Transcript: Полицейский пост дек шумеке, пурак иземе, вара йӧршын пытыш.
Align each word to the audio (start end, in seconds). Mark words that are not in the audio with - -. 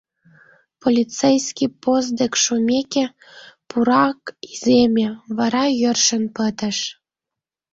Полицейский 0.83 1.69
пост 1.81 2.09
дек 2.19 2.33
шумеке, 2.43 3.05
пурак 3.69 4.21
иземе, 4.51 5.07
вара 5.37 5.65
йӧршын 5.81 6.23
пытыш. 6.35 6.77